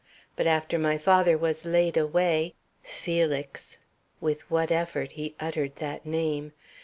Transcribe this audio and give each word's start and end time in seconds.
But 0.35 0.47
after 0.47 0.79
my 0.79 0.97
father 0.97 1.37
was 1.37 1.63
laid 1.63 1.95
away, 1.95 2.55
Felix" 2.81 3.77
(with 4.19 4.49
what 4.49 4.71
effort 4.71 5.11
he 5.11 5.35
uttered 5.39 5.75
that 5.75 6.07
name!) 6.07 6.53